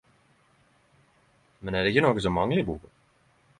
Men 1.59 1.75
er 1.75 1.85
det 1.85 1.93
ikkje 1.93 2.05
noko 2.09 2.25
som 2.27 2.37
manglar 2.41 2.65
i 2.65 2.67
boka? 2.73 2.93